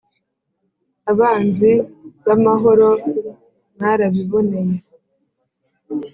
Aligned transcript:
abanzi 1.11 1.71
b'amahoro 2.25 2.89
mwarabiboneye, 3.75 4.75